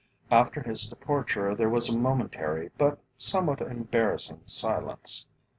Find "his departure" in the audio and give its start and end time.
0.63-1.53